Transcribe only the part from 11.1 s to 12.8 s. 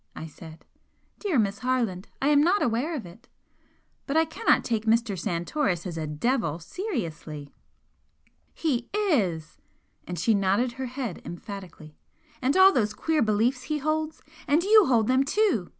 emphatically "And all